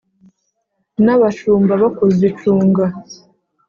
[1.03, 2.85] n' abashumba bo kuzicunga